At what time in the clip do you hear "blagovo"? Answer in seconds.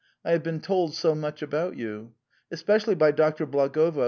3.45-3.99